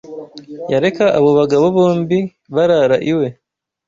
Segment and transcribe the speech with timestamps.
[0.71, 2.19] Yareka abo bagabo bombi
[2.55, 3.27] barara iwe.